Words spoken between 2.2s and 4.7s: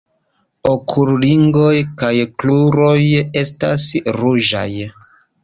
kruroj estas ruĝaj.